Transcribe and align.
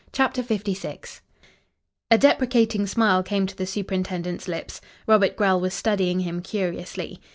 CHAPTER 0.11 0.41
LVI 0.41 1.19
A 2.09 2.17
deprecating 2.17 2.87
smile 2.87 3.21
came 3.21 3.45
to 3.45 3.55
the 3.55 3.67
superintendent's 3.67 4.47
lips. 4.47 4.81
Robert 5.05 5.35
Grell 5.35 5.59
was 5.61 5.75
studying 5.75 6.21
him 6.21 6.41
curiously. 6.41 7.21